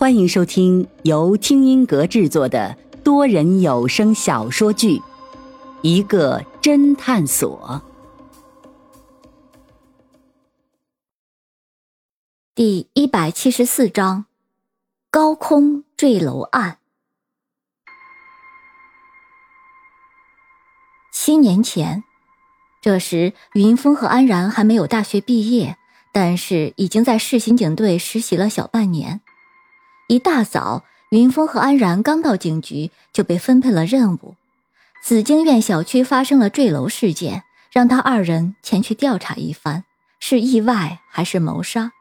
[0.00, 4.96] 欢迎收听由听音阁制作的多人有声小说剧
[5.82, 7.82] 《一个侦探所》
[12.54, 14.24] 第一百七十四章：
[15.10, 16.78] 高空坠楼案。
[21.12, 22.02] 七年前，
[22.80, 25.76] 这时云峰和安然还没有大学毕业，
[26.10, 29.20] 但是已经在市刑警队实习了小半年。
[30.10, 34.34] 一大早，云峰和安然刚到警局，就被分配了任务。
[35.04, 39.84] 紫荆苑小区发生了坠楼事件，让他二人前去调查一番，
[40.18, 41.92] 是意外还是谋杀？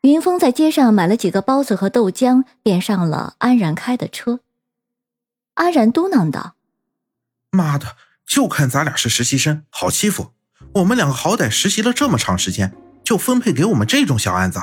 [0.00, 4.40] 云峰在街上买了几个包子和豆浆，便上了安然开的车。
[5.52, 6.54] 安然嘟囔道
[7.52, 7.96] ：“妈的，
[8.26, 10.32] 就看咱俩是实习生，好欺负。
[10.76, 12.74] 我们两个好歹实习了这么长时间，
[13.04, 14.58] 就分配给我们这种小案子。”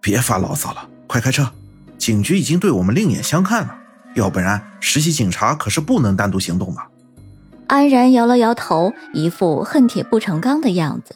[0.00, 1.50] 别发牢骚了，快开车！
[1.98, 3.76] 警局已经对我们另眼相看了，
[4.14, 6.80] 要不然实习警察可是不能单独行动的。
[7.66, 11.14] 安然摇了摇头，一副恨铁不成钢的样子。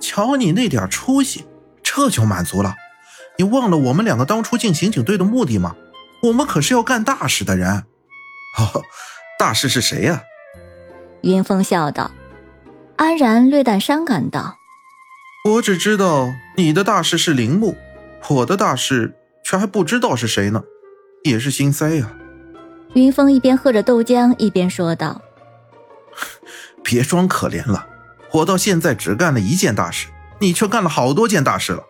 [0.00, 1.44] 瞧你那点出息，
[1.82, 2.74] 这就满足了？
[3.36, 5.76] 你忘了我们两个当初进刑警队的目的吗？
[6.22, 7.84] 我们可是要干大事的人。
[8.58, 8.82] 哦，
[9.38, 10.22] 大事是谁呀？
[11.20, 12.10] 云峰笑道。
[12.96, 14.56] 安然略带伤感道。
[15.46, 17.76] 我只知道你的大事是铃木，
[18.30, 19.14] 我的大事
[19.44, 20.64] 却还不知道是谁呢，
[21.22, 22.10] 也是心塞呀。
[22.94, 25.20] 云峰一边喝着豆浆，一边说道
[26.82, 27.86] ：“别装可怜了，
[28.32, 31.84] 我到现在只干了一件大事，你却干了好多件大事了。”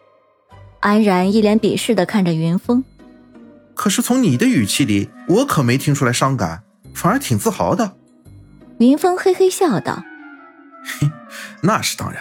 [0.80, 2.82] 安然一脸鄙视的看着云峰，
[3.75, 7.92] 可是从你的语气里，我可没听出来伤感，反而挺自豪的。
[8.78, 10.02] 云峰嘿嘿笑道
[10.98, 11.08] ：“嘿，
[11.62, 12.20] 那是当然。”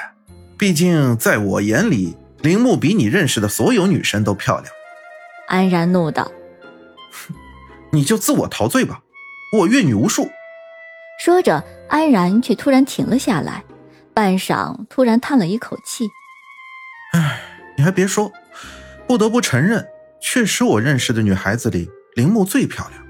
[0.57, 4.73] 毕竟，在我眼里，铃木比你认识的所有女生都漂亮。
[5.47, 6.31] 安然怒道
[7.11, 7.33] ：“哼，
[7.91, 9.01] 你就自我陶醉吧，
[9.57, 10.29] 我阅女无数。”
[11.19, 13.63] 说着，安然却突然停了下来，
[14.13, 16.09] 半晌，突然叹了一口气
[17.13, 17.41] ：“唉，
[17.77, 18.31] 你还别说，
[19.07, 19.85] 不得不承认，
[20.21, 23.03] 确实我认识的女孩子里，铃木最漂亮。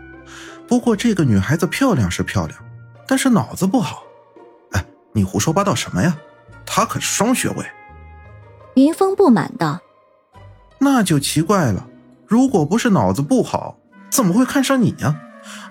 [0.68, 2.58] 不过，这个女孩子漂亮是漂亮，
[3.08, 4.04] 但是脑子不好。
[4.72, 6.18] 哎，你胡说八道什么呀？”
[6.66, 7.66] 他可是双学位，
[8.76, 9.80] 云峰不满道
[10.80, 11.88] ：“那就奇怪了，
[12.28, 13.78] 如果不是脑子不好，
[14.10, 15.16] 怎么会看上你呀？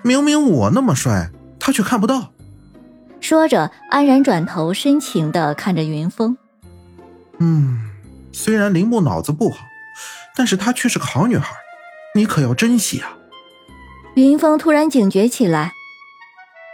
[0.03, 2.31] 明明我那么帅，他却看不到。”
[3.19, 6.37] 说着，安然转头深情的看着云峰
[7.39, 7.89] ：“嗯，
[8.31, 9.65] 虽然铃木脑子不好，
[10.35, 11.55] 但是她却是个好女孩，
[12.15, 13.17] 你可要珍惜啊！”
[14.15, 15.71] 云峰突然警觉起来：“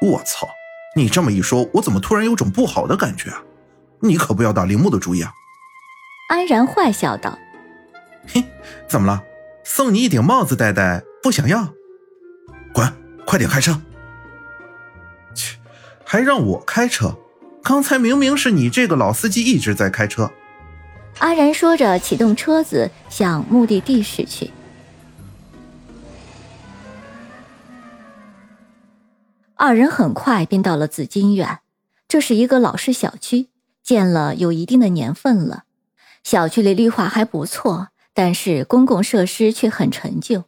[0.02, 0.48] 我操，
[0.96, 3.42] 你这么一说，我怎么突然有种不好的感觉啊？”
[4.02, 5.34] 你可不要打铃木的主意啊！
[6.30, 7.38] 安然坏笑道
[8.28, 8.44] ：“嘿，
[8.88, 9.24] 怎么了？
[9.64, 11.74] 送你一顶帽子戴戴，不想要？
[12.74, 12.92] 滚，
[13.26, 13.82] 快点开车！
[15.34, 15.58] 切，
[16.06, 17.18] 还让我开车？
[17.64, 20.32] 刚才明明是你这个老司机一直在开车。”
[21.20, 24.52] 安然说着，启动车子向目的地驶去。
[29.56, 31.60] 二人很快便到了紫金苑，
[32.08, 33.50] 这是一个老式小区。
[33.84, 35.64] 建了有一定的年份了，
[36.24, 40.44] 小区里绿化还不错，但是公共设施却很陈旧。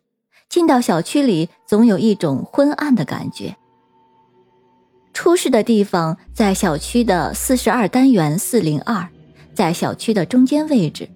[0.50, 3.56] 进到小区里，总有一种昏暗的感觉。
[5.14, 9.08] 出事的地方在小区的四十二单元四零二，
[9.53, 11.09] 在小区的中间位置。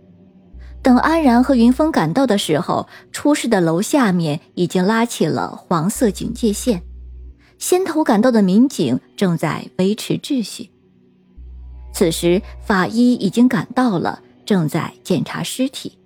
[0.82, 6.84] 等安然和云峰赶到的时候，出事的楼下面已经拉起了黄色警戒线，
[7.58, 10.70] 先头赶到的民警正在维持秩序。
[11.96, 15.98] 此时，法医已经赶到了，正在检查尸体。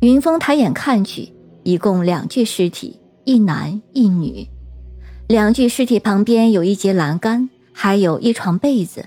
[0.00, 1.34] 云峰抬眼看去，
[1.64, 4.48] 一共两具尸体，一男一女。
[5.28, 9.04] 两具尸体旁边有一节栏杆，还有一床被子。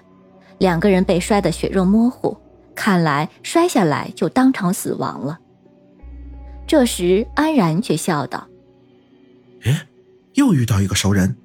[0.59, 2.38] 两个人被摔得血肉模糊，
[2.75, 5.39] 看来摔下来就当场死亡了。
[6.68, 8.48] 这时，安然却笑道
[9.66, 9.88] ：“哎，
[10.36, 11.36] 又遇到一个熟人。”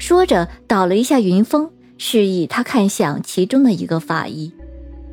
[0.00, 1.70] 说着，倒了一下云峰。
[1.98, 4.52] 示意他看向其中的一个法医，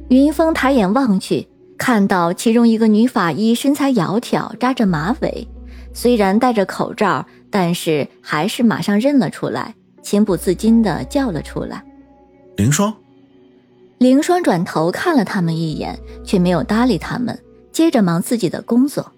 [0.09, 1.47] 云峰抬眼望去，
[1.77, 5.47] 看到其中一个女法医身材窈窕，扎着马尾，
[5.93, 11.83] 虽然戴着口罩，但是还是马上认了出来，情不自禁地叫了出来
[12.57, 12.93] ：“凌霜。”
[13.99, 17.39] 凌霜转头看了他们一眼，却没有搭理他们，
[17.71, 19.13] 接着忙自己的工作。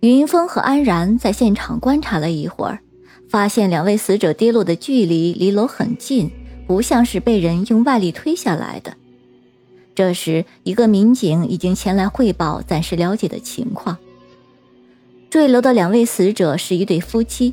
[0.00, 2.78] 云峰和安然在现场观察了一会儿。
[3.28, 6.30] 发现两位死者跌落的距离离楼很近，
[6.66, 8.96] 不像是被人用外力推下来的。
[9.94, 13.98] 这时，一个民警已经前来汇报暂时了解的情况。
[15.28, 17.52] 坠楼的两位死者是一对夫妻，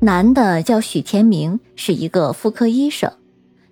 [0.00, 3.10] 男的叫许天明，是一个妇科医生；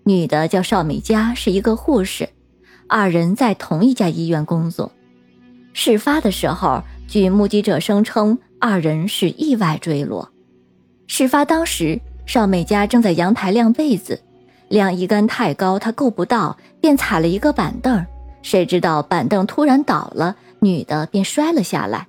[0.05, 2.29] 女的叫邵美佳，是一个护士。
[2.87, 4.91] 二人在同一家医院工作。
[5.75, 10.32] 事发的时候，据目击者声称，二人是意外坠落。
[11.15, 14.19] 事发当时，邵美佳正在阳台晾被子，
[14.69, 18.03] 晾衣杆太高，她够不到，便踩了一个板凳。
[18.41, 22.07] 谁知道板凳突然倒了，女的便摔了下来。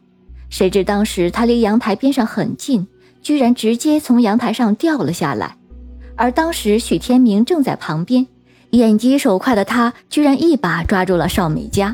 [0.49, 2.87] 谁知当时她离阳台边上很近，
[3.21, 5.57] 居然直接从阳台上掉了下来。
[6.15, 8.25] 而当时许天明正在旁边，
[8.69, 11.93] 眼疾手快的他居然一把抓住了邵美佳。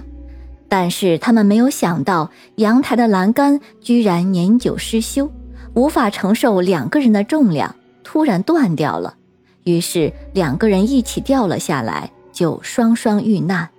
[0.67, 5.31] 但是他们没有想到，阳台的栏杆居然年久失修，
[5.73, 9.15] 无法承受两个人的重量，突然断掉了。
[9.63, 13.69] 于是两个人一起掉了下来，就双双遇难。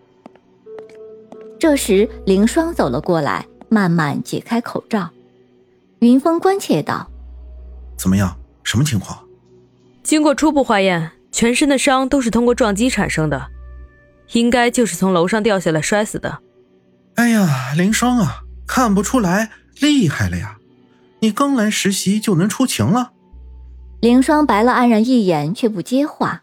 [1.59, 5.11] 这时，凌霜走了过来，慢慢解开口罩。
[5.99, 7.11] 云峰关切道
[7.99, 8.37] ：“怎么样？
[8.63, 9.19] 什么情况？”
[10.03, 13.49] 经过初步化验，全身的伤都是通过撞击产生的，
[14.33, 16.39] 应该就是从楼上掉下来摔死的。
[17.17, 19.51] 哎呀，凌霜啊，看不出来，
[19.81, 20.57] 厉害了呀！
[21.21, 23.13] 你刚来实习就能出勤了？
[24.01, 26.43] 凌霜白了安然一眼，却不接话。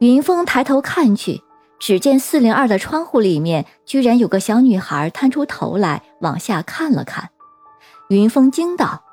[0.00, 1.42] 云峰抬头看去。
[1.80, 7.28] 只见四零二的窗户里面，居然有个小女孩探出头来往下看了看。
[8.08, 9.04] 云峰惊道：“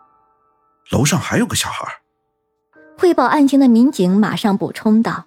[0.91, 1.85] 楼上还有个小孩。”
[2.97, 5.25] 汇报案情的民警马上补充道：“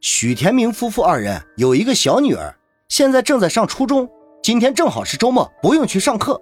[0.00, 2.56] 许天明夫妇二人有一个小女儿，
[2.88, 4.08] 现在正在上初中，
[4.42, 6.40] 今天正好是周末，不用去上课。”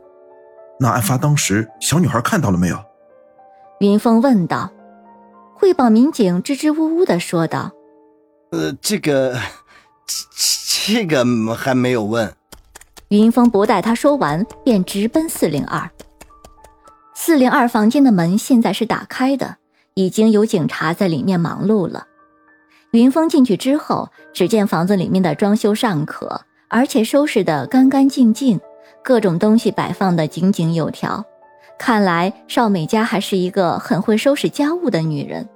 [0.78, 2.78] 那案发当时，小女孩看到了没有？
[3.80, 4.70] 云峰问道。
[5.54, 7.72] 汇报民警支支吾吾的说道
[8.52, 9.38] ：“呃，这个。”
[10.06, 11.24] 这这个
[11.56, 12.32] 还没有问。
[13.08, 15.90] 云峰不待他说完，便直奔四零二。
[17.12, 19.56] 四零二房间的门现在是打开的，
[19.94, 22.06] 已经有警察在里面忙碌了。
[22.92, 28.60] 云峰进去之后，只见房子里面的装修尚可，而且收拾的干干净净，
[29.06, 31.24] 各种东西摆放的井井有条。
[31.78, 35.48] 看来邵美家还是一个很会收拾家务的女人。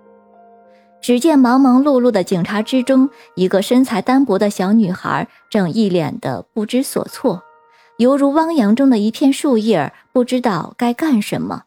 [1.01, 7.43] 只见忙忙碌碌的警察之中，一个身材单薄的小女孩正一脸的不知所措，
[7.97, 11.65] 犹如汪洋中的一片树叶，不知道该干什么。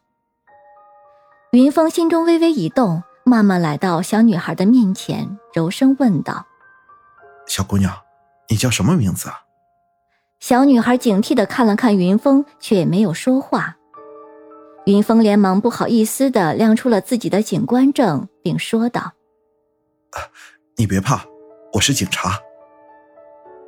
[1.50, 6.46] 云峰心中微微一动，慢慢来到小女孩的面前，柔声问道
[7.46, 7.92] ：“小姑娘，
[8.48, 9.40] 你叫什么名字啊？”
[10.46, 13.78] 小女孩警惕的看了看云峰，却没有说话。
[14.84, 19.12] 云峰连忙不好意思的亮出了自己的警官证，并说道。
[20.76, 21.24] 你别怕，
[21.72, 22.38] 我是警察。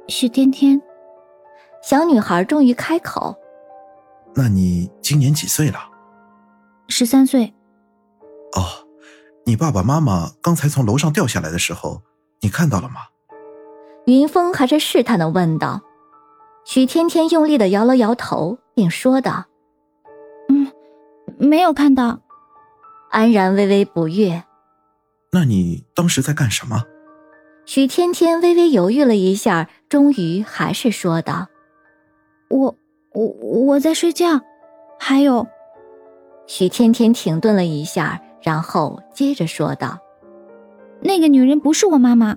[0.06, 0.78] 许天天，
[1.82, 3.34] 小女孩终于开口
[4.36, 5.78] ：“那你今年几岁了
[6.88, 7.54] ？”“十三岁。
[8.54, 8.86] ”“哦，
[9.46, 12.02] 你爸爸妈妈刚才从楼上掉下来的时候，
[12.42, 12.96] 你看到了吗？”
[14.04, 15.80] 云峰还是试探的问道。
[16.66, 19.44] 许天天用力的摇了摇头，并说道
[20.50, 20.66] ：“嗯，
[21.38, 22.18] 没有看到。”
[23.08, 24.42] 安然微微不悦。
[25.30, 26.82] 那你当时在干什么？
[27.64, 31.46] 许天天微微犹豫了一下，终于还是说道
[32.50, 32.76] ：“我
[33.12, 34.40] 我我在睡觉。”
[34.98, 35.46] 还有，
[36.48, 40.00] 许天天停顿了一下，然后接着说道
[41.00, 42.36] ：“那个女人不是我妈妈。”